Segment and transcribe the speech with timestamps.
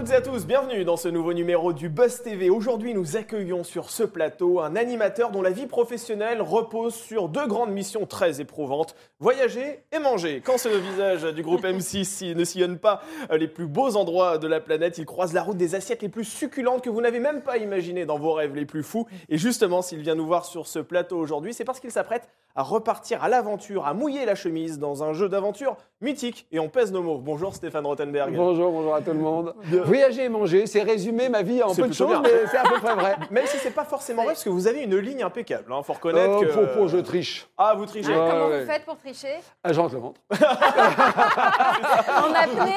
[0.00, 2.48] Toutes et à tous, bienvenue dans ce nouveau numéro du Buzz TV.
[2.48, 7.46] Aujourd'hui, nous accueillons sur ce plateau un animateur dont la vie professionnelle repose sur deux
[7.46, 10.40] grandes missions très éprouvantes voyager et manger.
[10.42, 14.60] Quand le visage du groupe M6 ne sillonne pas les plus beaux endroits de la
[14.60, 17.58] planète, il croise la route des assiettes les plus succulentes que vous n'avez même pas
[17.58, 19.06] imaginées dans vos rêves les plus fous.
[19.28, 22.62] Et justement, s'il vient nous voir sur ce plateau aujourd'hui, c'est parce qu'il s'apprête à
[22.62, 26.46] repartir à l'aventure, à mouiller la chemise dans un jeu d'aventure mythique.
[26.52, 27.18] Et on pèse nos mots.
[27.18, 28.34] Bonjour Stéphane Rothenberg.
[28.34, 29.54] Bonjour, bonjour à tout le monde.
[29.84, 32.80] Voyager et manger, c'est résumer ma vie en peu de choses, mais c'est à peu
[32.80, 33.16] près vrai.
[33.30, 35.64] Même si c'est pas forcément vrai, parce que vous avez une ligne impeccable.
[35.76, 36.48] Il faut reconnaître Oh, que.
[36.68, 37.46] faux, je triche.
[37.58, 38.08] Ah, vous trichez.
[38.10, 38.64] Ouais, Comment ouais.
[38.64, 40.20] vous faites pour tricher Ah, je rentre le ventre.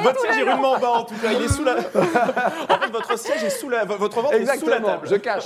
[0.04, 1.74] Votre siège est rudement bas en tout cas, il est sous la.
[1.78, 3.86] en fait, votre siège est sous la.
[3.86, 5.08] Votre ventre est sous la Exactement, table.
[5.08, 5.46] je cache.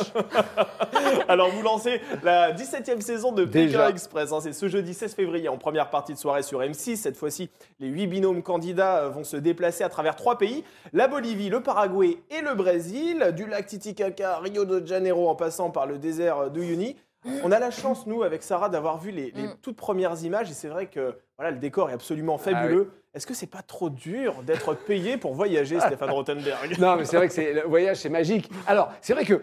[1.27, 3.45] Alors, vous lancez la 17e saison de.
[3.45, 4.31] Pékin Express.
[4.31, 4.39] hein.
[4.41, 6.95] C'est ce jeudi 16 février en première partie de soirée sur M6.
[6.97, 11.07] Cette fois-ci, les huit binômes candidats euh, vont se déplacer à travers trois pays la
[11.07, 13.33] Bolivie, le Paraguay et le Brésil.
[13.35, 16.95] Du lac Titicaca, Rio de Janeiro, en passant par le désert d'Uyuni.
[17.43, 19.55] On a la chance, nous, avec Sarah, d'avoir vu les, les Mm.
[19.61, 20.49] toutes premières images.
[20.49, 22.89] Et c'est vrai que voilà, le décor est absolument fabuleux.
[22.93, 26.79] Ah Est-ce que c'est pas trop dur d'être payé pour voyager, Stéphane Rothenberg?
[26.79, 28.49] Non, mais c'est vrai que le voyage, c'est magique.
[28.65, 29.41] Alors, c'est vrai que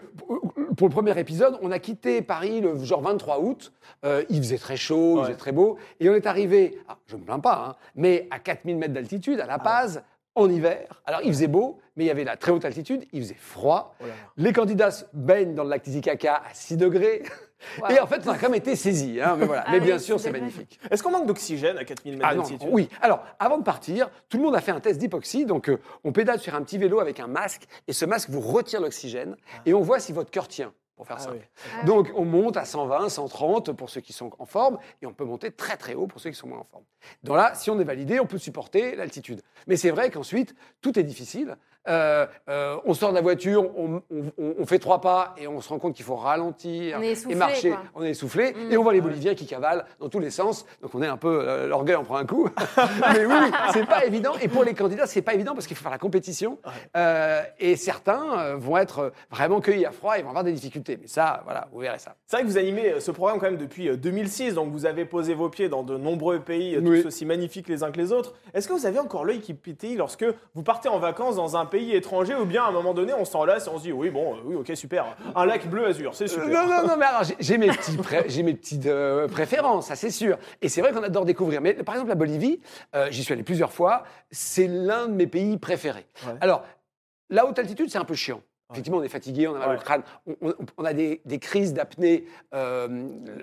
[0.77, 3.73] pour le premier épisode, on a quitté Paris le genre 23 août.
[4.03, 5.77] Euh, il faisait très chaud, il faisait très beau.
[5.99, 8.93] Et on est arrivé, ah, je ne me plains pas, hein, mais à 4000 mètres
[8.93, 10.03] d'altitude, à La Paz,
[10.35, 11.01] en hiver.
[11.05, 13.95] Alors, il faisait beau, mais il y avait la très haute altitude, il faisait froid.
[13.99, 14.15] Oh là là.
[14.37, 17.23] Les candidats se baignent dans le lac Titicaca à 6 degrés.
[17.79, 17.89] Wow.
[17.89, 19.19] Et en fait, on a quand même été saisis.
[19.21, 19.63] hein, mais voilà.
[19.65, 20.79] Ah mais oui, bien sûr, c'est magnifique.
[20.91, 22.67] Est-ce qu'on manque d'oxygène à 4000 mètres Ah d'altitude?
[22.71, 22.89] oui.
[23.01, 25.45] Alors, avant de partir, tout le monde a fait un test d'hypoxie.
[25.45, 28.41] Donc, euh, on pédale sur un petit vélo avec un masque et ce masque vous
[28.41, 31.37] retire l'oxygène et on voit si votre cœur tient, pour faire Ah simple.
[31.37, 31.41] oui.
[31.81, 35.13] Ah Donc, on monte à 120, 130 pour ceux qui sont en forme et on
[35.13, 36.83] peut monter très très haut pour ceux qui sont moins en forme.
[37.23, 39.41] Donc là, si on est validé, on peut supporter l'altitude.
[39.67, 41.55] Mais c'est vrai qu'ensuite, tout est difficile.
[41.87, 45.47] Euh, euh, on sort de la voiture, on, on- on- on fait trois pas et
[45.47, 47.69] on se rend compte qu'il faut ralentir On est et essoufflé, marcher.
[47.69, 47.81] quoi.
[47.95, 48.71] On est essoufflé Mm.
[48.71, 50.65] et on voit les Boliviens qui cavalent dans tous les sens.
[50.81, 52.49] Donc on est un peu euh, l'orgueil en prend un coup.
[53.13, 53.35] Mais oui,
[53.73, 54.33] c'est pas évident.
[54.41, 56.57] Et pour les candidats, c'est pas évident parce qu'il faut faire la compétition.
[56.97, 60.97] Euh, et certains vont être vraiment cueillis à froid et vont avoir des difficultés.
[60.99, 62.15] Mais ça, voilà, vous verrez ça.
[62.27, 65.05] C'est vrai que vous animez ce programme quand même depuis euh, 2006, donc vous avez
[65.05, 67.01] posé vos pieds dans de nombreux pays, Oui.
[67.01, 68.33] tous aussi magnifiques les uns que les autres.
[68.53, 70.25] Est-ce que vous avez encore l'œil qui pétille lorsque
[70.55, 73.25] vous partez en vacances dans un pays étranger ou bien à un moment donné on
[73.25, 75.85] s'en lasse et on se dit oui bon, euh, oui ok super, un lac bleu
[75.87, 76.47] azur, c'est super.
[76.47, 77.97] Non, non, non, mais alors j'ai- mes, petits
[78.27, 80.37] j'ai mes petites euh, préférences, ça c'est sûr.
[80.61, 81.61] Et c'est vrai qu'on adore découvrir.
[81.61, 82.59] Mais par exemple, la Bolivie,
[82.95, 86.05] euh, j'y suis allé plusieurs fois, c'est l'un de mes pays préférés.
[86.25, 86.33] Ouais.
[86.41, 86.63] Alors,
[87.29, 88.41] la haute altitude, c'est un peu chiant.
[88.71, 89.75] Effectivement, on est fatigué, on a mal Ouais.
[89.75, 92.87] au crâne, on, on- on a des, des crises d'apnée euh,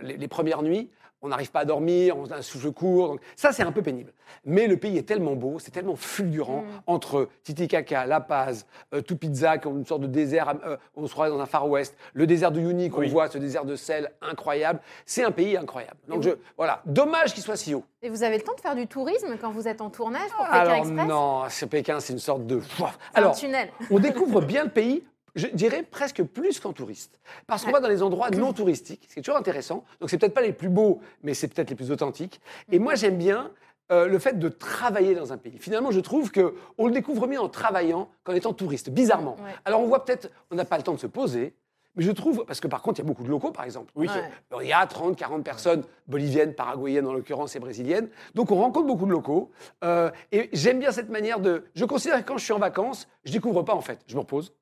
[0.03, 0.91] les, les premières nuits.
[1.25, 3.09] On n'arrive pas à dormir, on a un souffle court.
[3.09, 4.12] Donc ça, c'est un peu pénible.
[4.44, 6.81] Mais le pays est tellement beau, c'est tellement fulgurant Mm.
[6.88, 11.12] entre Titicaca, La Paz, euh, Tupiza, qui ont une sorte de désert, euh, on se
[11.12, 13.09] croirait dans un Far West, le désert de Uyuni qu'on Oui.
[13.09, 14.81] voit, ce désert de sel incroyable.
[15.06, 15.97] C'est un pays incroyable.
[16.09, 17.84] Donc je, voilà, dommage qu'il soit si haut.
[18.03, 20.44] Et vous avez le temps de faire du tourisme quand vous êtes en tournage pour
[20.47, 21.09] Pékin Alors Express?
[21.09, 22.56] non, c'est Pékin, c'est une sorte de.
[22.81, 23.69] Un Alors, tunnel.
[23.91, 27.19] on découvre bien le pays, je dirais presque plus qu'en touriste.
[27.47, 27.75] Parce qu'on Ouais.
[27.75, 29.84] va dans les endroits non touristiques, ce qui est toujours intéressant.
[30.00, 32.41] Donc, c'est peut-être pas les plus beaux, mais c'est peut-être les plus authentiques.
[32.70, 33.50] Et moi, j'aime bien
[33.91, 35.59] euh, le fait de travailler dans un pays.
[35.59, 39.37] Finalement, je trouve que on le découvre mieux en travaillant qu'en étant touriste, bizarrement.
[39.44, 39.54] Ouais.
[39.65, 41.54] Alors, on voit peut-être, on n'a pas le temps de se poser.
[41.94, 43.93] Mais je trouve, parce que par contre, il y a beaucoup de locaux, par exemple.
[43.94, 44.06] Oui.
[44.09, 44.22] Ouais.
[44.50, 48.09] Alors, il y a 30, 40 personnes, boliviennes, paraguayennes en l'occurrence et brésiliennes.
[48.34, 49.50] Donc on rencontre beaucoup de locaux.
[49.84, 51.64] Euh, et j'aime bien cette manière de.
[51.75, 53.99] Je considère que quand je suis en vacances, je découvre pas en fait.
[54.06, 54.54] Je me repose.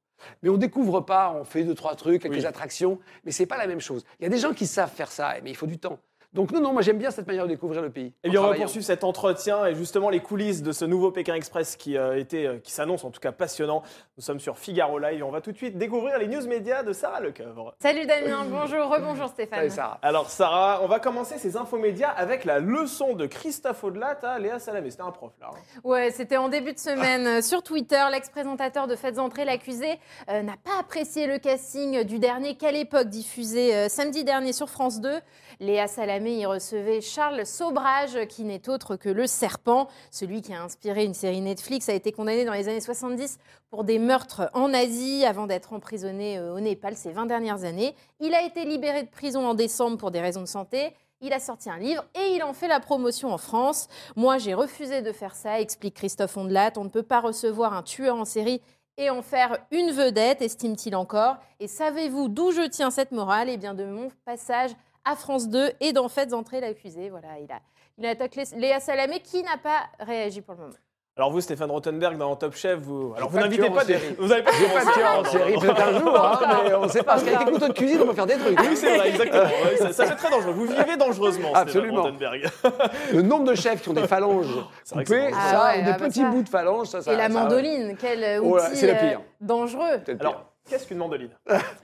[0.42, 2.47] Mais on découvre pas, on fait deux, trois trucs, quelques Oui.
[2.47, 2.98] attractions.
[3.25, 4.04] Mais c'est pas la même chose.
[4.19, 5.98] Il y a des gens qui savent faire ça, mais il faut du temps.
[6.32, 8.12] Donc non, non, moi j'aime bien cette manière de découvrir le pays.
[8.22, 11.10] Eh en bien, on va poursuivre cet entretien et justement les coulisses de ce nouveau
[11.10, 13.82] Pékin Express qui, euh, était, euh, qui s'annonce en tout cas passionnant.
[14.16, 16.84] Nous sommes sur Figaro Live et on va tout de suite découvrir les news médias
[16.84, 17.75] de Sarah Lecoeuvre.
[17.82, 19.58] Salut Damien, bonjour, rebonjour Stéphane.
[19.58, 19.99] Salut, Sarah.
[20.02, 24.38] Alors Sarah, on va commencer ces infos médias avec la leçon de Christophe Audelat à
[24.38, 24.93] Léa Salamé.
[24.93, 25.50] C'était un prof là.
[25.52, 25.81] hein.
[25.82, 28.05] Ouais, c'était en début de semaine euh, sur Twitter.
[28.12, 33.08] L'ex-présentateur de Faites entrer l'accusé euh, n'a pas apprécié le casting du dernier Quelle époque
[33.08, 35.10] diffusé euh, samedi dernier sur France 2.
[35.58, 39.88] Léa Salamé y recevait Charles Sobrage, qui n'est autre que le serpent.
[40.11, 43.38] Celui qui a inspiré une série Netflix a été condamné dans les années 70
[43.70, 47.94] pour des meurtres en Asie avant d'être emprisonné euh, au Népal ces 20 dernières années.
[48.20, 50.94] Il a été libéré de prison en décembre pour des raisons de santé.
[51.20, 53.88] Il a sorti un livre et il en fait la promotion en France.
[54.17, 56.72] Moi, j'ai refusé de faire ça, explique Christophe Ondelat.
[56.76, 58.62] On ne peut pas recevoir un tueur en série
[58.96, 61.37] et en faire une vedette, estime-t-il encore.
[61.58, 63.49] Et savez-vous d'où je tiens cette morale?
[63.49, 64.70] Eh bien, de mon passage
[65.05, 67.11] à France 2 et d'en fait entrer l'accusé.
[67.11, 67.61] Voilà, il a,
[67.99, 70.75] il a attaqué Léa Salamé qui n'a pas réagi pour le moment.
[71.17, 74.43] Alors vous, Stéphane Rothenberg, dans Top Chef, vous, alors vous n'invitez pas des, vous avez
[74.43, 77.12] pas de en série, peut-être un jour, hein, mais on sait pas.
[77.14, 78.58] Parce qu'avec des couteaux de cuisine, on peut faire des trucs.
[78.58, 79.43] Oui, c'est vrai, exactement.
[79.43, 80.52] Ouais, ça, ça, c'est très dangereux.
[80.52, 82.03] Vous vivez dangereusement, Stéphane Absolument.
[82.05, 82.49] Rothenberg.
[83.12, 84.46] Le nombre de chefs qui ont des phalanges
[84.91, 86.31] coupées, ça, Ah ouais, ou des ah bah petits ça.
[86.31, 87.12] bouts de phalanges, ça, ça.
[87.12, 89.20] et la ça- mandoline, quel outil Oh là, c'est la euh, pire.
[89.43, 90.00] dangereux.
[90.20, 91.31] Alors, qu'est-ce qu'une mandoline?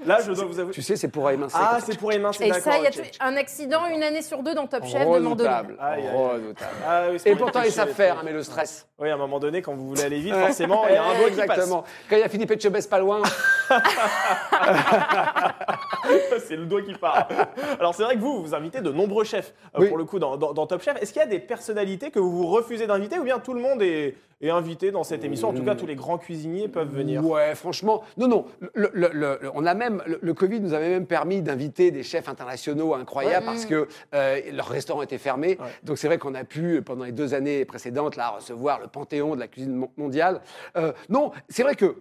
[0.07, 0.73] Là, je dois vous avouer.
[0.73, 1.57] tu sais, c'est pour émincer.
[1.59, 2.91] Ah, c'est pour émincer, Et ça, il y a
[3.27, 5.33] un accident une année sur deux dans Top Chef de mandoline?
[5.33, 5.77] Redoutable.
[5.81, 8.87] Ah Et pour pourtant, ils savent faire, hein, mais le stress.
[8.99, 11.19] Oui, à un moment donné, quand vous voulez aller vite, forcément, il y a un
[11.19, 11.49] doigt qui passe.
[11.51, 11.85] Exactement.
[12.09, 13.21] Quand il y a Philippe Etchebest pas loin,
[16.47, 17.29] c'est le doigt qui part.
[17.79, 19.89] Alors c'est vrai que vous, vous invitez de nombreux chefs, euh, Oui.
[19.89, 21.01] pour le coup, dans, dans- dans Top Chef.
[21.03, 23.83] Est-ce qu'il y a des personnalités que vous refusez d'inviter ou bien tout le monde
[23.83, 25.49] est, est invité dans cette émission?
[25.49, 27.25] En tout cas, tous les grands cuisiniers peuvent venir.
[27.25, 28.45] Ouais, franchement, non, non.
[28.75, 32.03] Le, le- le- le- on a même, le, Covid nous avait même permis d'inviter des
[32.03, 33.53] chefs internationaux incroyables Ouais.
[33.53, 35.57] parce que euh, leur restaurant était fermé.
[35.61, 35.67] Ouais.
[35.83, 39.35] Donc c'est vrai qu'on a pu, pendant les deux années précédentes, là, recevoir le panthéon
[39.35, 40.41] de la cuisine mon- mondiale.
[40.77, 41.97] Euh, non, c'est vrai que.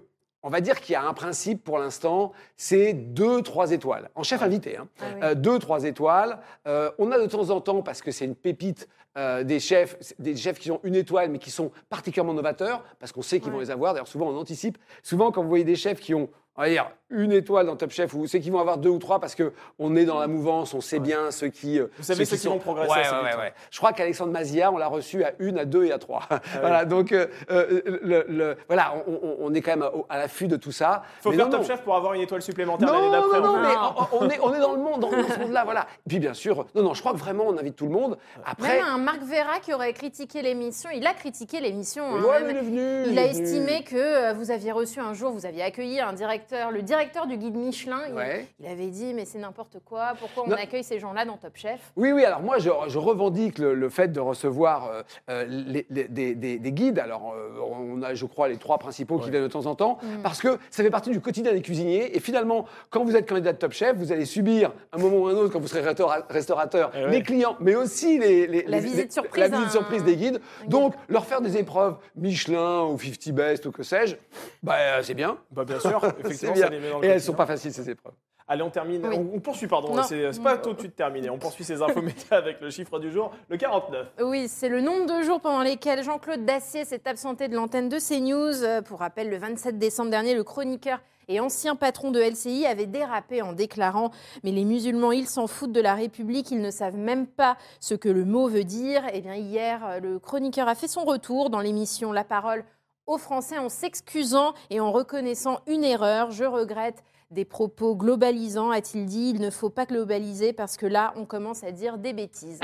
[0.45, 4.11] On va dire qu'il y a un principe pour l'instant, c'est deux, trois étoiles.
[4.13, 4.87] En chef invité, hein.
[5.01, 5.19] Ah oui.
[5.23, 6.37] Euh, deux, trois étoiles.
[6.67, 8.87] Euh, on a de temps en temps, parce que c'est une pépite,
[9.17, 13.11] euh, des chefs, des chefs qui ont une étoile, mais qui sont particulièrement novateurs, parce
[13.11, 13.95] qu'on sait qu'ils vont les avoir.
[13.95, 14.77] D'ailleurs, souvent, on anticipe.
[15.01, 17.91] Souvent, quand vous voyez des chefs qui ont, on va dire, une étoile dans Top
[17.91, 20.27] Chef, vous savez qu'ils vont avoir deux ou trois, parce que on est dans la
[20.27, 21.79] mouvance, on sait bien ceux qui.
[21.79, 23.41] euh, Vous savez ceux qui vont progresser Ouais, assez ouais, vite, ouais, ouais.
[23.43, 23.53] ouais.
[23.69, 26.23] Je crois qu'Alexandre Mazia, on l'a reçu à une, à deux et à trois.
[26.61, 28.93] voilà, donc euh, euh, le- le- voilà,
[29.39, 31.03] on, est quand même à, l'affût de tout ça.
[31.19, 31.67] Il faut Mais faire non, Top non.
[31.67, 33.39] Chef pour avoir une étoile supplémentaire Non, l'année d'après.
[33.39, 33.75] non, non, mais
[34.11, 35.81] on, on est, on est dans le monde, dans, dans ce monde-là, voilà.
[36.05, 38.17] Et puis bien sûr, non, non, je crois que vraiment on invite tout le monde.
[38.45, 42.03] Après, Même un Marc Vera qui aurait critiqué l'émission, il a critiqué l'émission.
[42.15, 43.03] hein, il est venu.
[43.11, 43.43] Il a est venu.
[43.43, 47.37] estimé que vous aviez reçu un jour, vous aviez accueilli un directeur, le directeur du
[47.37, 47.99] guide Michelin.
[48.09, 48.47] il- Ouais.
[48.59, 50.55] Il, avait dit mais c'est n'importe quoi, pourquoi on Non.
[50.55, 51.79] accueille ces gens-là dans Top Chef?
[51.95, 55.85] Oui, oui, alors moi, je, je revendique le, le fait de recevoir euh, euh, les-
[55.89, 56.99] les- des, des- des guides.
[56.99, 59.97] Alors, euh, on a, je crois, les trois principaux qui viennent de temps en temps,
[60.01, 60.21] Mm.
[60.23, 62.15] parce que ça fait partie du quotidien des cuisiniers.
[62.15, 65.27] Et finalement, quand vous êtes candidat de Top Chef, vous allez subir, un moment ou
[65.27, 67.11] un autre, quand vous serez restaura- restaurateur, Eh ouais.
[67.11, 70.03] les clients, mais aussi les, les- La les- visite les- surprise la visite d'un- surprise
[70.03, 70.25] des guides.
[70.25, 70.41] guide.
[70.69, 74.15] Donc, leur faire des épreuves Michelin ou 50 Best ou que sais-je,
[74.63, 75.37] bah, c'est bien.
[75.51, 76.63] Bah, bien sûr, C'est effectivement, bien.
[76.65, 77.31] ça les met dans le Et elles quotidien.
[77.33, 78.13] sont pas faciles, ces épreuves.
[78.47, 79.03] Allez, on termine.
[79.07, 79.15] Oui.
[79.17, 80.03] On, on poursuit, pardon.
[80.03, 81.31] C'est pas tout de suite terminé.
[81.31, 84.07] On poursuit ces infos métiers avec le chiffre du jour, le 49.
[84.21, 87.97] Oui, c'est le nombre de jours pendant lesquels Jean-Claude Dacier s'est absenté de l'antenne de
[87.97, 88.63] CNews.
[88.63, 92.85] Euh, Pour rappel, le 27 décembre dernier, le chroniqueur et ancien patron de LCI avait
[92.85, 94.11] dérapé en déclarant
[94.43, 97.95] Mais les musulmans, ils s'en foutent de la République, ils ne savent même pas ce
[97.95, 99.01] que le mot veut dire.
[99.11, 102.63] Eh bien, hier, euh, le chroniqueur a fait son retour dans l'émission La Parole
[103.07, 106.31] aux Français en s'excusant et en reconnaissant une erreur.
[106.31, 109.31] Je regrette des propos globalisants, a-t-il dit.
[109.35, 112.59] Il ne faut pas globaliser parce que là, on commence à dire des bêtises.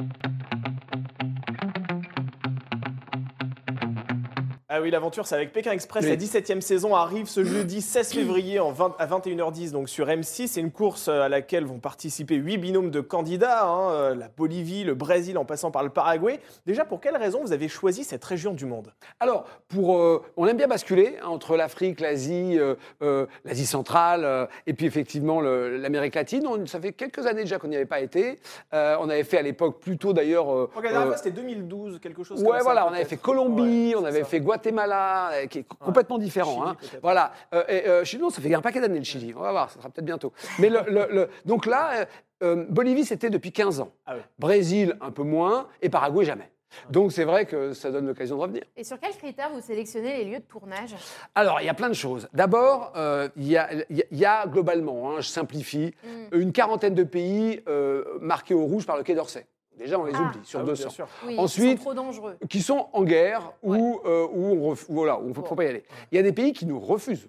[4.74, 6.06] Ah oui, l'aventure, c'est avec Pékin Express.
[6.06, 6.10] Oui.
[6.12, 10.48] La 17e saison arrive ce jeudi 16 février en 20 à 21h10 donc sur M6.
[10.48, 14.30] C'est une course euh, à laquelle vont participer huit binômes de candidats, hein, euh, la
[14.30, 16.40] Bolivie, le Brésil en passant par le Paraguay.
[16.66, 18.94] Déjà, pour quelle raison vous avez choisi cette région du monde?
[19.20, 24.48] Alors, pour, euh, on aime bien basculer hein, entre l'Afrique, l'Asie, euh, euh, l'Asie centrale
[24.68, 26.48] et puis effectivement l'Amérique latine.
[26.48, 28.40] On- ça fait quelques années déjà qu'on n'y avait pas été.
[28.72, 30.46] On avait fait à l'époque plutôt d'ailleurs.
[30.46, 33.18] Donc, la dernière fois, c'était 2012, quelque chose Ouais, comme ça, voilà, on avait fait
[33.18, 34.26] Colombie, Ouais, on avait ça.
[34.28, 36.76] fait Guatemala, euh, qui est complètement différent.
[36.80, 37.00] Chili, hein.
[37.02, 37.32] Voilà.
[37.54, 39.34] Euh, et, euh, Chili, non, ça fait un paquet d'années le Chili.
[39.36, 40.34] On va voir, ça sera peut-être bientôt.
[40.60, 42.06] Mais le, le- le- donc là,
[42.42, 43.92] Bolivie, c'était depuis 15 ans.
[44.06, 44.22] Ah ouais.
[44.40, 46.52] Brésil, un peu moins, et Paraguay, jamais.
[46.90, 48.64] Donc c'est vrai que ça donne l'occasion de revenir.
[48.78, 50.96] Et sur quels critères vous sélectionnez les lieux de tournage?
[51.36, 52.30] Alors, il y a plein de choses.
[52.34, 55.94] D'abord, euh, il y, a, il y a- il y a globalement, hein, je simplifie,
[56.04, 56.36] Mm.
[56.40, 59.46] une quarantaine de pays euh, marqués au rouge par le Quai d'Orsay.
[59.78, 60.22] Déjà, on les Ah.
[60.22, 60.82] oublie sur Ah oui, 200.
[60.84, 61.08] bien sûr.
[61.26, 62.38] Oui, Ensuite- ils sont trop dangereux.
[62.50, 65.68] Qui sont en guerre ou euh, où on ref- voilà, on ne peut pas y
[65.68, 65.84] aller.
[66.12, 67.28] Il y a des pays qui nous refusent.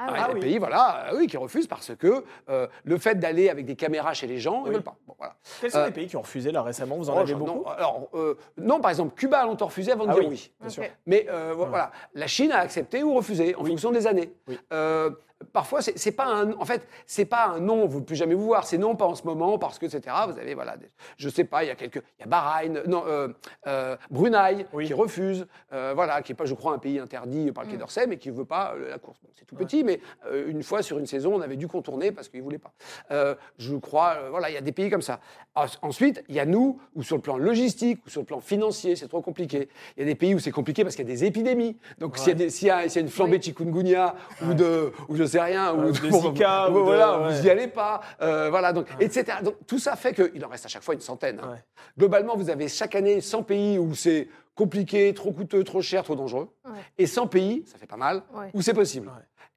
[0.00, 0.12] Ah Ah, ouais.
[0.12, 0.40] il y a Ah des oui.
[0.40, 4.14] pays voilà, euh, oui, qui refusent parce que euh, le fait d'aller avec des caméras
[4.14, 4.68] chez les gens, ils Oui.
[4.68, 4.96] ne veulent pas.
[5.08, 5.34] Bon, voilà.
[5.60, 6.96] Quels sont Euh, les pays qui ont refusé là récemment?
[6.96, 7.62] Vous en Oh, avez beaucoup?
[7.62, 10.28] non, alors, euh, non, par exemple, Cuba a longtemps refusé avant de Ah dire oui.
[10.30, 10.52] oui.
[10.60, 10.84] Bien sûr.
[11.06, 13.70] Mais euh, voilà, la Chine a accepté ou refusé en Oui.
[13.70, 14.32] fonction des années.
[15.52, 16.52] Parfois, c'est pas un.
[16.54, 18.66] En fait, c'est pas un non, vous ne plus jamais vous voir.
[18.66, 20.14] C'est non, pas en ce moment, parce que, etc.
[20.28, 22.02] Vous avez, voilà, des- je sais pas, il y a quelques.
[22.18, 23.28] Il y a Bahreïn, non, euh,
[23.68, 24.86] euh, Brunei, Oui.
[24.86, 27.76] qui refuse, euh, voilà, qui est pas, je crois, un pays interdit par le Quai
[27.76, 29.18] d'Orsay, mais qui veut pas la course.
[29.22, 30.00] Bon, c'est tout petit, mais
[30.48, 32.72] une fois sur une saison, on avait dû contourner parce qu'ils voulaient pas.
[33.58, 35.20] Je crois, voilà, il y a des pays comme ça.
[35.82, 38.96] Ensuite, il y a nous, où sur le plan logistique, ou sur le plan financier,
[38.96, 39.68] c'est trop compliqué.
[39.96, 41.76] Il y a des pays où c'est compliqué parce qu'il y a des épidémies.
[41.98, 43.38] Donc, s'il y, a y y une flambée Oui.
[43.38, 44.14] de chikungunya,
[44.46, 47.34] ou de, ou sais rien, ou Ouais, de Zika, ou de- voilà, ouais.
[47.36, 49.38] vous n'y allez pas, euh, voilà, donc, etc.
[49.44, 51.40] Donc, tout ça fait qu'il en reste à chaque fois une centaine.
[51.42, 51.50] hein.
[51.52, 51.62] Ouais.
[51.96, 56.16] Globalement, vous avez chaque année 100 pays où c'est compliqué, trop coûteux, trop cher, trop
[56.16, 56.48] dangereux.
[56.64, 56.80] Ouais.
[56.98, 58.50] Et 100 pays, ça fait pas mal, Ouais.
[58.54, 59.08] où c'est possible.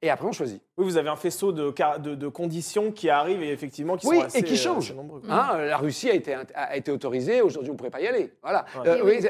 [0.02, 0.08] Ouais.
[0.08, 0.60] Et après, on choisit.
[0.76, 4.06] Oui, vous avez un faisceau de, car- de, de conditions qui arrivent et effectivement qui
[4.08, 4.92] Oui, sont assez, et qui euh, changent.
[4.94, 5.22] nombreux.
[5.28, 8.32] Hein, la Russie a été, a été autorisée, aujourd'hui on ne pourrait pas y aller.
[8.42, 8.64] Voilà.
[8.80, 8.88] Ouais.
[8.88, 9.20] Euh, oui,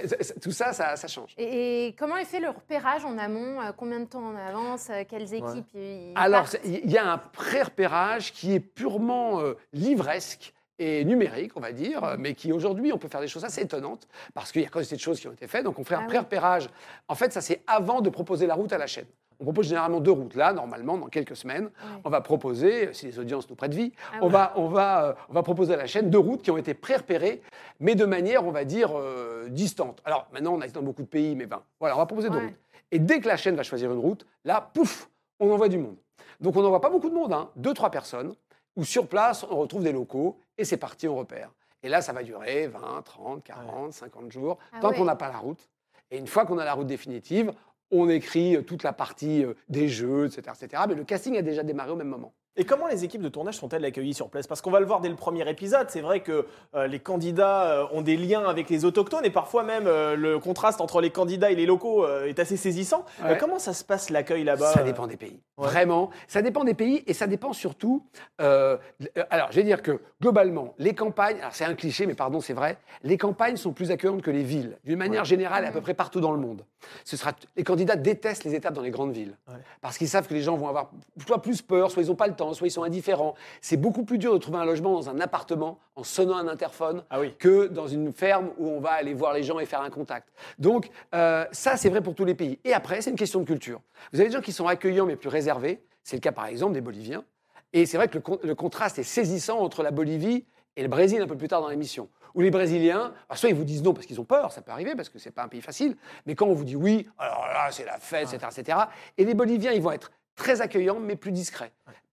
[0.40, 1.34] tout ça, ça, ça change.
[1.36, 3.60] Et, et comment est fait le repérage en amont?
[3.60, 4.90] Euh, Combien de temps en avance?
[5.08, 11.04] Quelles équipes y Alors, il y a un pré-repérage qui est purement euh, livresque et
[11.04, 14.08] numérique, on va dire, euh, mais qui aujourd'hui, on peut faire des choses assez étonnantes
[14.34, 15.64] parce qu'il y a quand même ces choses qui ont été faites.
[15.64, 16.08] Donc, on fait Ah un oui.
[16.08, 16.68] pré-repérage.
[17.08, 19.06] En fait, ça, c'est avant de proposer la route à la chaîne.
[19.42, 20.36] On propose généralement deux routes.
[20.36, 21.68] Là, normalement, dans quelques semaines,
[22.04, 25.12] on va proposer, si les audiences nous prêtent vie, Ah on, va, on, va, euh,
[25.28, 27.42] on va proposer à la chaîne deux routes qui ont été pré-repérées,
[27.80, 30.00] mais de manière, on va dire, euh, distante.
[30.04, 32.30] Alors, maintenant, on a été dans beaucoup de pays, mais ben, voilà, on va proposer
[32.30, 32.44] deux Ouais.
[32.44, 32.54] routes.
[32.92, 35.96] Et dès que la chaîne va choisir une route, là, pouf, on envoie du monde.
[36.40, 38.36] Donc, on n'envoie pas beaucoup de monde, hein, deux, trois personnes,
[38.76, 41.50] où sur place, on retrouve des locaux, et c'est parti, on repère.
[41.82, 44.96] Et là, ça va durer 20, 30, 40, 50 jours, Ah tant ouais.
[44.96, 45.68] qu'on n'a pas la route.
[46.12, 47.52] Et une fois qu'on a la route définitive,
[47.92, 50.82] on écrit toute la partie euh, des jeux, etc., etc.
[50.88, 52.34] Mais le casting a déjà démarré au même moment.
[52.54, 54.46] Et comment les équipes de tournage sont-elles accueillies sur place?
[54.46, 57.64] Parce qu'on va le voir dès le premier épisode, c'est vrai que euh, les candidats
[57.64, 61.08] euh, ont des liens avec les autochtones et parfois même euh, le contraste entre les
[61.08, 63.06] candidats et les locaux est assez saisissant.
[63.24, 63.38] Ouais.
[63.38, 64.72] Comment ça se passe l'accueil là-bas?
[64.72, 65.40] Ça dépend des pays.
[65.56, 65.66] Ouais.
[65.66, 66.10] Vraiment.
[66.28, 68.04] Ça dépend des pays et ça dépend surtout.
[68.38, 72.52] alors, je vais dire que globalement, les campagnes, alors c'est un cliché, mais pardon, c'est
[72.52, 75.94] vrai, les campagnes sont plus accueillantes que les villes, d'une manière générale, à peu près
[75.94, 76.66] partout dans le monde.
[77.04, 79.36] Ce sera, les candidats détestent les étapes dans les grandes villes
[79.80, 80.90] parce qu'ils savent que les gens vont avoir
[81.26, 83.34] soit plus peur, soit ils n'ont pas le temps, soit ils sont indifférents.
[83.60, 87.04] C'est beaucoup plus dur de trouver un logement dans un appartement en sonnant un interphone
[87.10, 87.34] Ah oui.
[87.38, 90.28] que dans une ferme où on va aller voir les gens et faire un contact.
[90.58, 92.58] Donc, euh, ça, c'est vrai pour tous les pays.
[92.64, 93.80] Et après, c'est une question de culture.
[94.12, 95.82] Vous avez des gens qui sont accueillants mais plus réservés.
[96.02, 97.24] C'est le cas, par exemple, des Boliviens.
[97.72, 100.44] Et c'est vrai que le, con- le contraste est saisissant entre la Bolivie
[100.76, 102.08] et le Brésil un peu plus tard dans l'émission.
[102.34, 104.94] Où les Brésiliens, soit ils vous disent non parce qu'ils ont peur, ça peut arriver
[104.94, 107.68] parce que c'est pas un pays facile, mais quand on vous dit oui, alors là,
[107.70, 108.78] c'est la fête, etc., etc.
[109.18, 111.72] Et les Boliviens, ils vont être très accueillants mais plus discrets.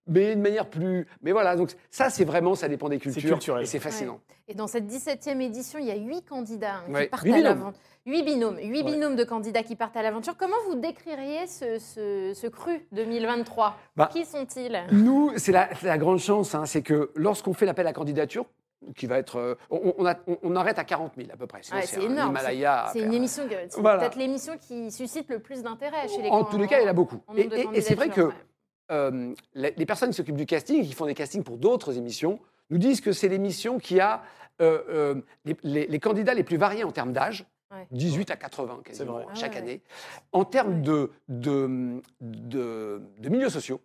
[0.09, 1.07] Mais de manière plus.
[1.21, 3.31] Mais voilà, donc ça, c'est vraiment, ça dépend des cultures.
[3.37, 3.63] culturel.
[3.63, 4.19] Et c'est fascinant.
[4.47, 7.39] Et dans cette 17e édition, il y a huit candidats hein, Ouais, qui partent à
[7.41, 7.79] l'aventure.
[8.05, 8.91] Huit binômes, huit Ouais.
[8.91, 10.35] binômes de candidats qui partent à l'aventure.
[10.35, 14.81] Comment vous décririez ce, ce- ce cru 2023 Bah, Qui sont-ils?
[14.91, 18.45] Nous, c'est la, la grande chance, hein, c'est que lorsqu'on fait l'appel à candidature,
[18.95, 19.35] qui va être.
[19.35, 21.59] euh, on, on a- on- on arrête à 40 000 à peu près.
[21.73, 22.35] Ouais, c'est énorme.
[22.93, 23.43] C'est une émission,
[23.77, 23.99] Voilà.
[23.99, 26.87] peut-être l'émission qui suscite le plus d'intérêt chez les En tous les cas, il y
[26.87, 27.19] en a beaucoup.
[27.27, 28.33] en Et, c'est vrai que ouais.
[28.91, 32.39] Euh, les, les personnes qui s'occupent du casting, qui font des castings pour d'autres émissions,
[32.69, 34.21] nous disent que c'est l'émission qui a
[34.61, 35.15] euh, euh,
[35.45, 37.45] les, les- les candidats les plus variés en termes d'âge.
[37.71, 37.85] Ouais.
[37.91, 39.25] 18 à 80 quasiment vrai.
[39.35, 39.61] chaque Ah ouais.
[39.61, 39.81] année,
[40.31, 43.79] en termes de, de, de, de milieux sociaux.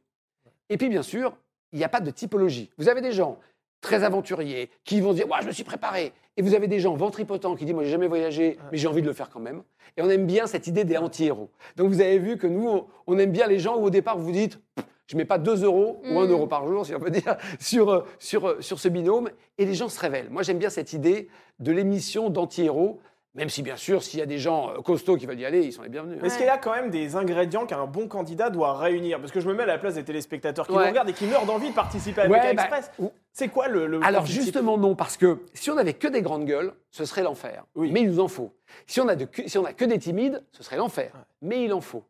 [0.70, 1.36] Et puis bien sûr,
[1.72, 2.70] il n'y a pas de typologie.
[2.78, 3.38] Vous avez des gens
[3.82, 6.12] très aventuriers qui vont dire, ouais, je me suis préparé.
[6.38, 9.02] Et vous avez des gens ventripotents qui disent, moi j'ai jamais voyagé, mais j'ai envie
[9.02, 9.62] de le faire quand même.
[9.98, 11.50] Et on aime bien cette idée des anti-héros.
[11.76, 14.16] Donc vous avez vu que nous, on, on aime bien les gens où au départ
[14.16, 14.58] vous vous dites,
[15.06, 16.30] Je mets pas 2 euros ou 1 Mm.
[16.30, 19.30] euro par jour, si on peut dire, sur, euh, sur, euh, sur ce binôme.
[19.58, 20.30] Et les gens se révèlent.
[20.30, 23.00] Moi j'aime bien cette idée de l'émission d'anti-héros.
[23.36, 25.62] Même si, bien sûr, s'il y a des gens euh, costauds qui veulent y aller,
[25.64, 26.22] ils sont les bienvenus.
[26.22, 29.18] Est-ce qu'il y a quand même des ingrédients qu'un bon candidat doit réunir?
[29.18, 30.82] Parce que je me mets à la place des téléspectateurs qui Ouais.
[30.84, 32.90] nous regardent et qui meurent d'envie de participer à Ouais, American bah, Express.
[33.00, 36.22] ou- C'est quoi le, le Alors justement non, parce que si on avait que des
[36.22, 37.64] grandes gueules, ce serait l'enfer.
[37.74, 37.90] Oui.
[37.90, 38.52] Mais il nous en faut.
[38.86, 41.10] Si on a, de, si on a que des timides, ce serait l'enfer.
[41.42, 42.04] Mais il en faut.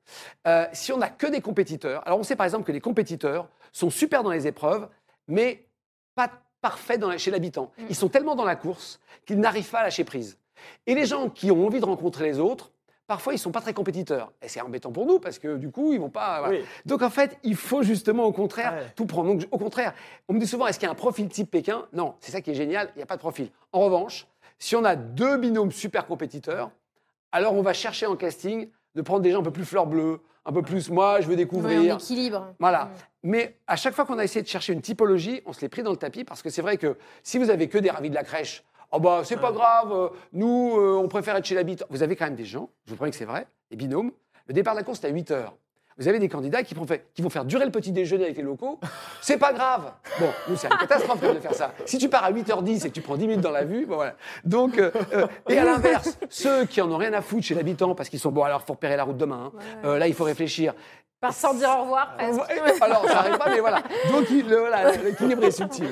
[0.46, 3.48] Euh, si on a que des compétiteurs, alors on sait par exemple que les compétiteurs
[3.72, 4.88] sont super dans les épreuves,
[5.26, 5.64] mais
[6.14, 7.72] pas parfaits dans la- chez l'habitant.
[7.88, 10.36] Ils sont tellement dans la course qu'ils n'arrivent pas à lâcher prise.
[10.86, 12.70] Et les gens qui ont envie de rencontrer les autres,
[13.06, 14.32] parfois ils sont pas très compétiteurs.
[14.42, 16.40] Et c'est embêtant pour nous parce que du coup ils vont pas.
[16.40, 16.58] voilà.
[16.58, 16.64] Oui.
[16.86, 18.86] Donc en fait, il faut justement au contraire Ouais.
[18.96, 19.28] tout prendre.
[19.34, 19.92] Donc au contraire,
[20.28, 21.86] on me dit souvent est-ce qu'il y a un profil type Pékin?
[21.92, 23.48] Non, c'est ça qui est génial, il n'y a pas de profil.
[23.72, 24.26] En revanche,
[24.58, 26.70] si on a deux binômes super compétiteurs,
[27.32, 30.20] alors on va chercher en casting de prendre des gens un peu plus fleur bleue,
[30.46, 31.94] un peu plus moi, je veux Ouais, découvrir.
[31.94, 32.54] en équilibre.
[32.60, 32.84] Voilà.
[32.84, 32.90] Mm.
[33.24, 35.82] Mais à chaque fois qu'on a essayé de chercher une typologie, on se l'est pris
[35.82, 38.14] dans le tapis parce que c'est vrai que si vous avez que des ravis de
[38.14, 38.62] la crèche,
[38.94, 41.86] oh bah c'est pas grave, euh, nous euh, on préfère être chez l'habitant.
[41.90, 44.12] Vous avez quand même des gens, je vous promets que c'est vrai, des binômes.
[44.46, 45.54] Le départ de la course c'est à 8 heures.
[45.96, 48.36] vous avez des candidats qui vont, faire, qui vont faire durer le petit déjeuner avec
[48.36, 48.78] les locaux.
[49.22, 49.92] C'est pas grave.
[50.20, 51.72] Bon, nous, c'est une catastrophe de faire ça.
[51.86, 53.94] Si tu pars à 8h10 et que tu prends 10 minutes dans la vue, bon,
[53.94, 54.16] voilà.
[54.44, 54.90] Donc, euh,
[55.48, 58.32] et à l'inverse, ceux qui en ont rien à foutre chez l'habitant parce qu'ils sont,
[58.32, 59.50] bon, alors, faut repérer la route demain.
[59.56, 59.60] hein.
[59.84, 60.74] Euh, là, il faut réfléchir.
[61.20, 62.82] Par sans dire au revoir, presque.
[62.82, 63.78] Alors, ça n'arrive pas, mais voilà.
[64.12, 65.88] Donc, il- voilà, l'équilibre est subtil.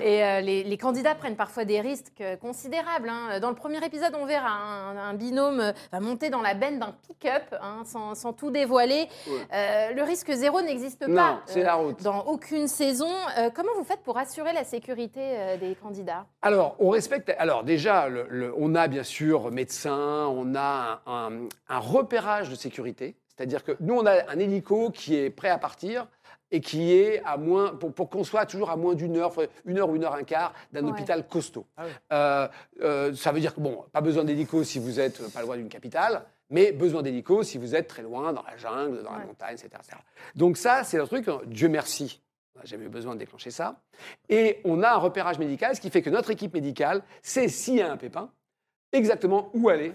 [0.00, 3.08] Et euh, les, les candidats prennent parfois des risques euh, considérables.
[3.08, 3.40] hein.
[3.40, 6.78] Dans le premier épisode, on verra un, un binôme euh, va monter dans la benne
[6.78, 9.08] d'un pick-up hein, sans, sans tout dévoiler.
[9.26, 9.32] Ouais.
[9.52, 12.02] Euh, le risque zéro n'existe Non, pas euh, la route.
[12.02, 13.10] dans aucune saison.
[13.54, 16.26] Comment vous faites pour assurer la sécurité des candidats?
[16.42, 17.32] Alors, on respecte.
[17.38, 22.48] Alors, déjà, le- le- on a bien sûr médecin, on a un, un- un repérage
[22.50, 23.16] de sécurité.
[23.34, 26.06] C'est-à-dire que nous, on a un hélico qui est prêt à partir
[26.52, 29.32] et qui est à moins, pour, pour qu'on soit toujours à moins d'une heure,
[29.64, 30.90] une heure ou une heure un quart d'un Ouais.
[30.90, 31.66] hôpital costaud.
[31.76, 31.90] Ah oui.
[32.12, 32.48] Euh,
[32.82, 35.68] euh, ça veut dire que, bon, pas besoin d'hélico si vous êtes pas loin d'une
[35.70, 39.54] capitale, mais besoin d'hélico si vous êtes très loin, dans la jungle, dans la montagne,
[39.54, 39.96] etc., etc.
[40.34, 42.20] Donc ça, c'est un truc, euh, Dieu merci,
[42.54, 43.80] on n'a jamais eu besoin de déclencher ça.
[44.28, 47.76] Et on a un repérage médical, ce qui fait que notre équipe médicale sait s'il
[47.76, 48.30] y a un pépin,
[48.92, 49.94] exactement où aller,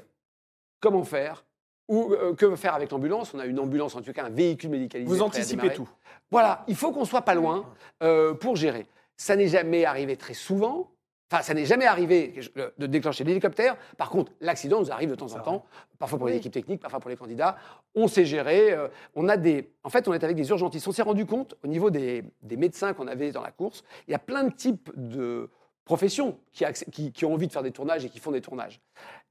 [0.80, 1.46] comment faire,
[1.88, 3.34] ou euh, que faire avec l'ambulance?
[3.34, 5.10] On a une ambulance, en tout cas un véhicule médicalisé.
[5.10, 5.90] Vous anticipez tout.
[6.32, 7.66] Voilà, il faut qu'on soit pas loin
[8.04, 8.86] euh, pour gérer.
[9.16, 10.92] Ça n'est jamais arrivé très souvent.
[11.30, 12.40] Enfin, ça n'est jamais arrivé
[12.78, 13.76] de déclencher l'hélicoptère.
[13.98, 15.66] Par contre, l'accident nous arrive de temps en temps,
[16.00, 17.58] parfois pour les équipes techniques, parfois pour les candidats.
[17.96, 18.72] On sait gérer.
[18.72, 20.88] euh, on a des, en fait, on est avec des urgentistes.
[20.88, 24.12] On s'est rendu compte au niveau des, des médecins qu'on avait dans la course, il
[24.12, 25.50] y a plein de types de
[25.84, 28.80] professions qui- qui ont envie de faire des tournages et qui font des tournages.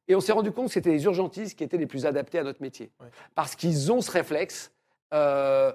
[0.09, 2.45] Et on s'est rendu compte que c'était les urgentistes qui étaient les plus adaptés à
[2.45, 3.09] notre métier, Ouais.
[3.35, 4.73] parce qu'ils ont ce réflexe.
[5.15, 5.73] euh,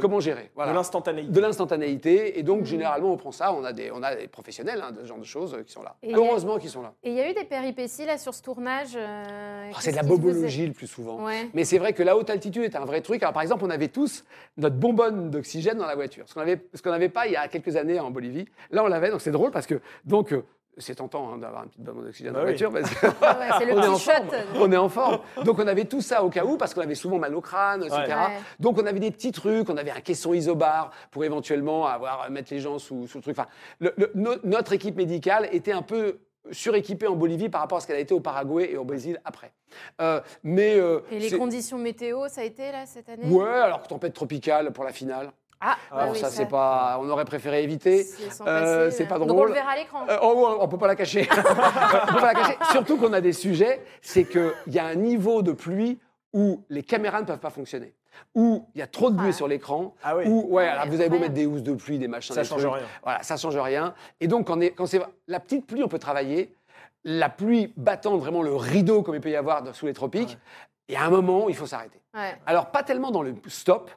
[0.00, 1.30] comment gérer voilà De l'instantanéité.
[1.30, 2.38] de l'instantanéité.
[2.38, 2.64] Et donc, Mhm.
[2.66, 3.52] généralement, on prend ça.
[3.52, 5.72] On a des, on a des professionnels hein, de ce genre de choses euh, qui
[5.72, 5.96] sont là.
[6.02, 6.94] Et- Heureusement qu'ils sont là.
[7.02, 9.96] Et il y a eu des péripéties là sur ce tournage euh, Oh, c'est de
[9.96, 11.22] la bobologie le plus souvent.
[11.22, 11.50] Ouais.
[11.52, 13.22] Mais c'est vrai que la haute altitude est un vrai truc.
[13.22, 14.24] Alors, par exemple, on avait tous
[14.56, 16.26] notre bonbonne d'oxygène dans la voiture.
[16.28, 18.46] Ce qu'on avait, ce qu'on n'avait pas il y a quelques années en Bolivie.
[18.70, 19.10] Là, on l'avait.
[19.10, 20.44] Donc, c'est drôle parce que, donc, euh,
[20.78, 22.72] c'est tentant hein, d'avoir une petite bonbonne d'oxygène Bah dans la voiture.
[22.72, 24.10] Parce que Ah ouais, c'est le on est en petit shot.
[24.12, 24.62] forme.
[24.62, 25.18] On est en forme.
[25.44, 27.82] Donc, on avait tout ça au cas où parce qu'on avait souvent mal au crâne,
[27.82, 28.02] etc.
[28.02, 28.06] Ouais.
[28.14, 28.40] Ouais.
[28.60, 32.52] Donc on avait des petits trucs, on avait un caisson isobar pour éventuellement avoir mettre
[32.52, 33.38] les gens sous, sous le truc.
[33.38, 36.18] Enfin, le- le- no- notre équipe médicale était un peu
[36.52, 39.20] suréquipée en Bolivie par rapport à ce qu'elle a été au Paraguay et au Brésil
[39.24, 39.52] après.
[40.00, 43.26] Euh, mais euh, Et les conditions météo, ça a été là cette année?
[43.28, 45.32] Ouais, alors tempête tropicale pour la finale.
[45.60, 48.04] Ah, Ah, Bon, oui, ça c'est pas, on aurait préféré éviter.
[48.04, 49.48] c'est Euh, c'est pas Donc on drôle.
[49.48, 50.04] le verra à l'écran.
[50.08, 51.28] Euh, oh, on peut pas la cacher.
[51.32, 52.56] on peut pas la cacher.
[52.72, 55.98] Surtout qu'on a des sujets, c'est qu'il y a un niveau de pluie
[56.32, 57.94] où les caméras ne peuvent pas fonctionner,
[58.34, 59.32] où il y a trop de buée Ah.
[59.32, 60.24] sur l'écran, Ah oui.
[60.26, 62.42] où ouais, Ah, alors vous avez beau mettre des housses de pluie, des machins, Ça
[62.42, 62.82] des change trucs, rien.
[63.02, 63.94] Voilà, ça change rien.
[64.20, 66.54] Et donc quand, on est- quand c'est la petite pluie, on peut travailler.
[67.04, 70.36] La pluie battant vraiment le rideau comme il peut y avoir sous les tropiques.
[70.88, 72.00] Et à un moment, il faut s'arrêter.
[72.14, 72.36] Ouais.
[72.46, 73.90] Alors, pas tellement dans le stop,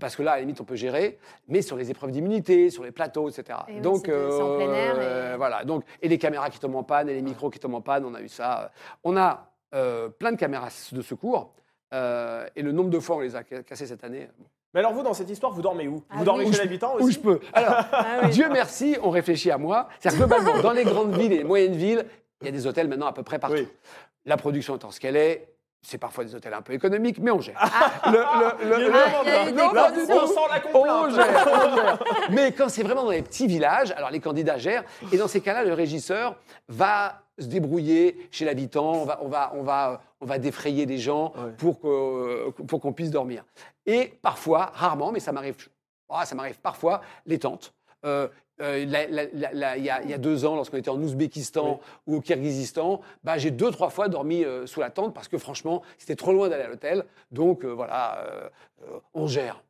[0.00, 2.82] parce que là, à la limite, on peut gérer, mais sur les épreuves d'immunité, sur
[2.84, 3.58] les plateaux, etc.
[3.68, 5.64] Et Donc, en plein air voilà.
[5.64, 8.04] Donc, et les caméras qui tombent en panne, et les micros qui tombent en panne,
[8.04, 8.70] on a eu ça.
[9.04, 11.52] On a euh, plein de caméras de secours,
[11.92, 14.28] euh, et le nombre de fois on les a ca- cassées cette année.
[14.38, 14.46] bon.
[14.72, 16.02] Mais alors vous, dans cette histoire, vous dormez où?
[16.10, 16.52] Ah Vous dormez oui.
[16.52, 17.12] chez l'habitant Où aussi?
[17.12, 17.38] je peux.
[17.52, 18.30] Alors, Ah oui.
[18.32, 19.88] Dieu merci, on réfléchit à moi.
[20.00, 22.04] C'est-à-dire que globalement, dans les grandes villes et les moyennes villes,
[22.40, 23.54] il y a des hôtels maintenant à peu près partout.
[23.56, 23.68] Oui.
[24.24, 25.53] La production étant ce qu'elle est,
[25.84, 27.60] c'est parfois des hôtels un peu économiques, mais on gère.
[28.06, 29.70] Le- le- le- Il y a le- vraiment il y a eu de- des Là,
[29.74, 30.22] pas du conditions.
[30.22, 31.14] on sent la On complainte.
[31.14, 31.98] gère, on gère.
[32.30, 34.84] Mais quand c'est vraiment dans les petits villages, alors les candidats gèrent.
[35.12, 36.36] Et dans ces cas-là, le régisseur
[36.68, 38.92] va se débrouiller chez l'habitant.
[38.92, 41.52] On va, on, va, on, va, on va défrayer des gens Ouais.
[41.58, 43.44] pour que- pour qu'on puisse dormir.
[43.86, 45.56] Et parfois, rarement, mais ça m'arrive,
[46.08, 47.74] ah, ça m'arrive parfois, les tentes.
[48.06, 48.28] Euh,
[48.60, 52.20] euh, Il y, a- il y a deux ans, lorsqu'on était en Ouzbékistan ou au
[52.20, 56.16] Kirghizistan, bah, j'ai deux, trois fois dormi euh, sous la tente parce que franchement, c'était
[56.16, 57.04] trop loin d'aller à l'hôtel.
[57.32, 58.24] Donc euh, voilà,
[59.14, 59.62] on gère,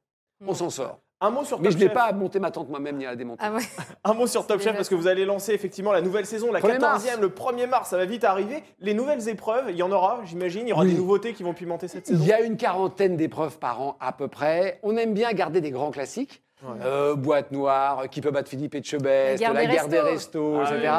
[0.47, 0.99] on s'en sort.
[1.20, 1.94] Un mot sur Mais Top je n'ai Chef.
[1.94, 3.42] pas à monter ma tente moi-même ni à la démonter.
[3.47, 3.62] Ah ouais.
[4.05, 6.61] Un mot sur Top Chef parce que vous allez lancer effectivement la nouvelle saison, la
[6.61, 7.07] 1er 14e, mars.
[7.18, 8.62] le 1er mars, ça va vite arriver.
[8.81, 10.66] Les nouvelles épreuves, il y en aura, j'imagine.
[10.66, 10.90] Il y aura Oui.
[10.92, 12.27] des nouveautés qui vont pimenter cette Il saison.
[12.27, 14.81] y a une quarantaine d'épreuves par an à peu près.
[14.83, 16.42] On aime bien garder des grands classiques.
[16.64, 16.79] Ouais.
[16.83, 20.57] Euh, Boîte noire, Qui peut battre Philippe Etchebest, La guerre La des guerre des restos.
[20.59, 20.94] restos, Ah etc.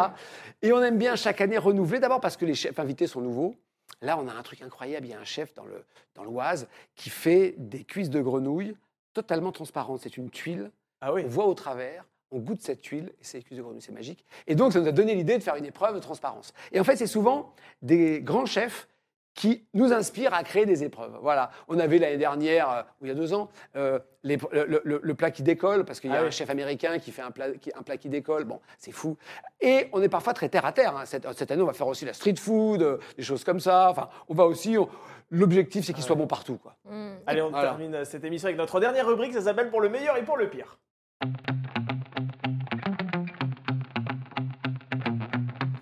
[0.61, 3.55] Et on aime bien chaque année renouveler, d'abord parce que les chefs invités sont nouveaux.
[4.01, 5.05] Là, on a un truc incroyable.
[5.07, 5.83] Il y a un chef dans le
[6.15, 8.75] dans l'Oise qui fait des cuisses de grenouille
[9.13, 9.99] totalement transparentes.
[10.01, 11.23] C'est une tuile Ah oui.
[11.25, 14.25] on voit au travers, on goûte cette tuile, et c'est excusez grenouille, c'est magique.
[14.47, 16.53] Et donc, ça nous a donné l'idée de faire une épreuve de transparence.
[16.71, 18.87] Et en fait, c'est souvent des grands chefs
[19.35, 21.15] qui nous inspirent à créer des épreuves.
[21.21, 21.51] Voilà.
[21.67, 24.99] On avait l'année dernière, euh, ou il y a deux ans, euh, les- le, le-
[25.03, 26.31] le plat qui décolle, parce qu'il y a Ah un oui.
[26.31, 28.45] chef américain qui fait un plat qui, un plat qui décolle.
[28.45, 29.17] Bon, c'est fou.
[29.61, 30.95] Et on est parfois très terre à terre.
[30.97, 31.05] hein.
[31.05, 33.89] Cette, cette année, on va faire aussi la street food, euh, des choses comme ça.
[33.91, 34.77] Enfin, on va aussi.
[34.77, 34.89] on-
[35.31, 36.57] L'objectif, c'est qu'il soit bon partout.
[36.57, 36.75] Quoi.
[36.85, 37.09] Mm.
[37.27, 37.69] Allez, on Voilà.
[37.69, 40.49] termine cette émission avec notre dernière rubrique, ça s'appelle Pour le meilleur et pour le
[40.49, 40.77] pire.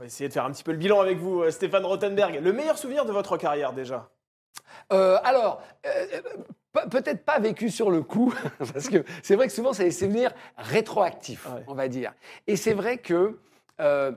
[0.03, 2.39] Va essayer de faire un petit peu le bilan avec vous, euh, Stéphane Rothenberg.
[2.41, 4.09] Le meilleur souvenir de votre carrière déjà?
[4.91, 6.05] Euh, alors, euh,
[6.73, 8.33] pe- peut-être pas vécu sur le coup,
[8.73, 11.63] parce que c'est vrai que souvent, c'est des souvenirs rétroactifs, Ouais.
[11.67, 12.13] on va dire.
[12.47, 13.39] Et c'est vrai que
[13.79, 14.11] euh,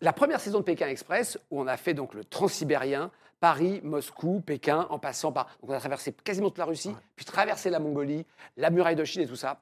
[0.00, 3.10] la première saison de Pékin Express, où on a fait donc le transsibérien,
[3.40, 5.46] Paris, Moscou, Pékin, en passant par.
[5.60, 8.24] Donc on a traversé quasiment toute la Russie, puis traversé la Mongolie,
[8.56, 9.60] la muraille de Chine et tout ça.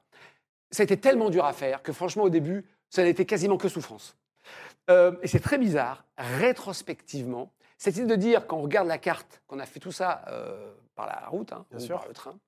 [0.71, 3.69] Ça a été tellement dur à faire que franchement, au début, ça n'était quasiment que
[3.69, 4.15] souffrance.
[4.89, 9.41] Euh, et c'est très bizarre, rétrospectivement, cette idée de dire, quand on regarde la carte,
[9.47, 11.97] qu'on a fait tout ça euh, par la route, hein, Bien ou sûr.
[11.99, 12.39] par le train,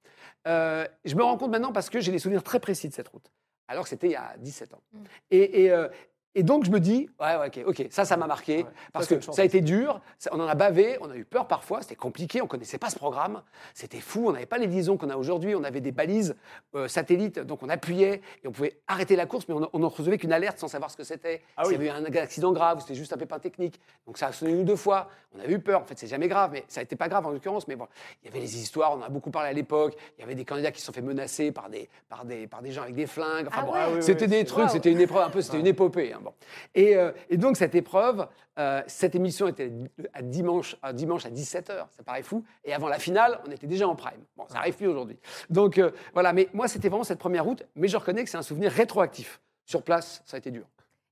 [0.48, 3.10] euh, je me rends compte maintenant parce que j'ai des souvenirs très précis de cette
[3.10, 3.32] route,
[3.68, 4.82] alors que c'était il y a 17 ans.
[4.92, 5.04] Mm.
[5.32, 5.88] Et, et, euh,
[6.36, 9.08] et donc je me dis, ouais, ouais, ok, ok, ça, ça m'a marqué, Ouais, parce
[9.08, 11.82] que ça a été dur, ça- on en a bavé, on a eu peur parfois,
[11.82, 13.42] c'était compliqué, on connaissait pas ce programme,
[13.74, 16.36] c'était fou, on n'avait pas les liaisons qu'on a aujourd'hui, on avait des balises
[16.76, 20.18] euh, satellites, donc on appuyait et on pouvait arrêter la course, mais on n'en recevait
[20.18, 21.42] qu'une alerte sans savoir ce que c'était.
[21.58, 21.86] Ah S'il oui.
[21.86, 23.80] y avait eu un accident grave, ou c'était juste un pépin technique.
[24.06, 25.08] Donc ça a sonné une ou deux fois.
[25.36, 25.82] On a eu peur.
[25.82, 27.68] En fait, c'est jamais grave, mais ça n'était pas grave en l'occurrence.
[27.68, 27.88] Mais bon,
[28.24, 29.96] il y avait les histoires, on en a beaucoup parlé à l'époque.
[30.18, 32.62] Il y avait des candidats qui se sont fait menacer par des, par des, par
[32.62, 33.48] des gens avec des flingues.
[33.48, 33.80] Enfin, Ah bon, ouais.
[33.82, 36.14] Ah oui, c'était oui, des trucs, c'était une épreuve un peu, c'était une épopée.
[36.14, 36.34] hein, bon.
[36.76, 38.28] et, euh, et donc cette épreuve,
[38.58, 39.72] euh, cette émission était
[40.14, 41.86] à dimanche, à dimanche à 17h.
[41.92, 42.44] Ça paraît fou.
[42.64, 44.22] Et avant la finale, on était déjà en prime.
[44.38, 45.20] Bon, ça arrive plus aujourd'hui.
[45.50, 47.64] Donc euh, voilà, mais moi c'était vraiment cette première route.
[47.76, 49.40] Mais je reconnais que c'est un souvenir rétroactif.
[49.66, 50.66] Sur place, ça a été dur.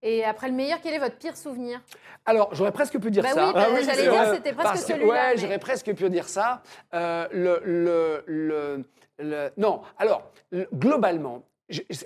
[0.04, 1.82] Et après le meilleur, quel est votre pire souvenir?
[2.26, 3.48] Alors, j'aurais presque pu dire Bah ça.
[3.48, 5.08] oui, bah, Ah oui, j'allais dire, c'était presque celui-là.
[5.08, 6.62] Ouais, mais- j'aurais presque pu dire ça.
[6.93, 8.84] Euh, le, le- le-
[9.20, 11.43] le- non, alors, le- globalement,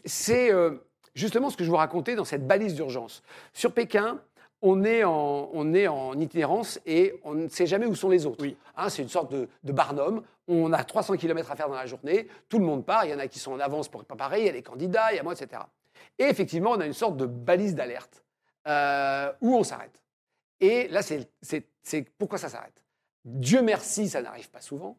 [0.06, 0.72] c'est euh,
[1.16, 3.24] justement ce que je vous racontais dans cette balise d'urgence.
[3.54, 4.20] Sur Pékin,
[4.62, 8.26] on est, en, on est en itinérance et on ne sait jamais où sont les
[8.26, 8.44] autres.
[8.44, 8.56] Oui.
[8.78, 10.22] Hein, c'est une sorte de, de barnum.
[10.48, 12.28] On a 300 km à faire dans la journée.
[12.48, 13.06] Tout le monde part.
[13.06, 14.42] Il y en a qui sont en avance pour préparer.
[14.42, 15.64] Il y a les candidats, il y a moi, etc.
[16.20, 18.24] Et effectivement, on a une sorte de balise d'alerte
[18.68, 20.04] euh, où on s'arrête.
[20.60, 22.84] Et là, c'est pourquoi ça s'arrête?
[23.26, 24.98] Dieu merci, ça n'arrive pas souvent.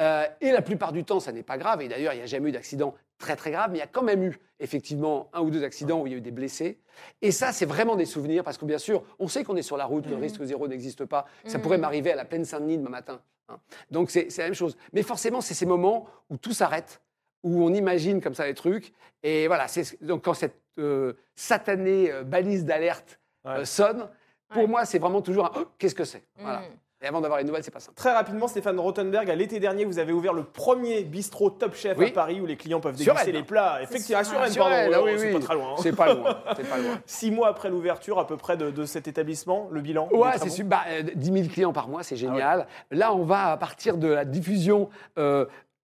[0.00, 1.80] Euh, et la plupart du temps, ça n'est pas grave.
[1.82, 3.86] Et d'ailleurs, il n'y a jamais eu d'accident très très grave, mais il y a
[3.86, 6.78] quand même eu effectivement un ou deux accidents où il y a eu des blessés.
[7.22, 9.76] Et ça, c'est vraiment des souvenirs, parce que bien sûr, on sait qu'on est sur
[9.78, 11.26] la route, le risque zéro n'existe pas.
[11.46, 11.62] Ça Mhm.
[11.62, 13.20] pourrait m'arriver à la plaine Saint-Denis demain matin.
[13.48, 13.58] hein.
[13.90, 14.76] Donc c'est la même chose.
[14.92, 17.00] Mais forcément, c'est ces moments où tout s'arrête,
[17.42, 18.92] où on imagine comme ça les trucs.
[19.22, 19.66] Et voilà,
[20.02, 23.52] donc quand cette euh, satanée euh, balise d'alerte Ouais.
[23.60, 24.08] euh, sonne,
[24.48, 24.68] pour Ouais.
[24.68, 26.24] moi, c'est vraiment toujours un Oh, qu'est-ce que c'est?
[26.38, 26.62] Voilà.
[27.06, 27.94] Et avant d'avoir les nouvelles, c'est pas simple.
[27.96, 31.96] Très rapidement, Stéphane Rothenberg, à l'été dernier, vous avez ouvert le premier bistrot Top Chef
[31.96, 32.06] Oui.
[32.08, 33.78] à Paris où les clients peuvent Sur déguster les plats.
[33.80, 35.68] Effectivement, sur Rennes, pardon, ah oui, c'est pas très loin.
[35.70, 35.80] hein.
[35.80, 36.36] C'est pas loin.
[36.56, 36.98] C'est pas loin.
[37.06, 40.46] Six mois après l'ouverture, à peu près, de, de cet établissement, le bilan Ouais, c'est
[40.46, 40.66] bon super.
[40.80, 42.66] Bah, euh, 10 000 clients par mois, Ah c'est génial.
[42.90, 45.46] Là, on va, à partir de la diffusion, euh,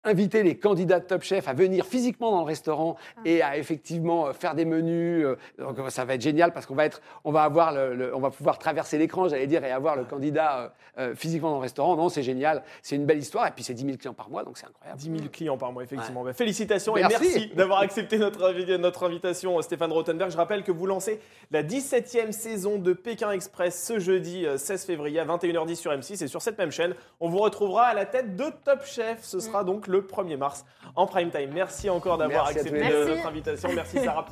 [0.04, 3.22] inviter les candidats de Top Chef à venir physiquement dans le restaurant Ah.
[3.26, 5.26] et à effectivement euh, faire des menus.
[5.26, 7.96] euh, donc, euh, ça va être génial parce qu'on va, être, on va, avoir le,
[7.96, 11.58] le- on va pouvoir traverser l'écran, j'allais dire, et avoir le candidat euh, physiquement dans
[11.58, 11.96] le restaurant.
[11.96, 12.64] Non, c'est génial.
[12.82, 13.48] C'est une belle histoire.
[13.48, 15.00] Et puis, c'est 10 000 clients par mois, donc c'est incroyable.
[15.00, 16.24] 10 000 clients par mois, effectivement.
[16.24, 17.48] Bah, félicitations et Merci.
[17.56, 20.30] d'avoir accepté notre, notre invitation, Stéphane Rothenberg.
[20.32, 21.20] Je rappelle que vous lancez
[21.52, 26.24] la 17e saison de Pékin Express ce jeudi euh, 16 février à 21h10 sur M6
[26.24, 26.94] et sur cette même chaîne.
[27.20, 29.24] On vous retrouvera à la tête de Top Chef.
[29.24, 31.50] Ce sera donc le 1er mars en prime time.
[31.54, 33.70] Merci encore d'avoir accepté notre invitation.
[33.74, 34.26] Merci Sarah.